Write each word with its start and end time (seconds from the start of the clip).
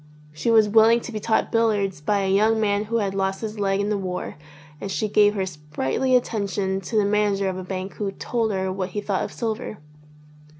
She 0.33 0.49
was 0.49 0.67
willing 0.67 0.99
to 1.01 1.11
be 1.11 1.19
taught 1.19 1.51
billiards 1.51 2.01
by 2.01 2.21
a 2.23 2.33
young 2.33 2.59
man 2.59 2.85
who 2.85 2.97
had 2.97 3.13
lost 3.13 3.41
his 3.41 3.59
leg 3.59 3.79
in 3.79 3.89
the 3.89 3.99
war 3.99 4.35
and 4.81 4.89
she 4.91 5.07
gave 5.07 5.35
her 5.35 5.45
sprightly 5.45 6.15
attention 6.15 6.81
to 6.81 6.95
the 6.97 7.05
manager 7.05 7.47
of 7.47 7.57
a 7.59 7.63
bank 7.63 7.97
who 7.97 8.11
told 8.13 8.51
her 8.51 8.73
what 8.73 8.89
he 8.97 8.99
thought 9.01 9.23
of 9.23 9.31
silver. 9.31 9.77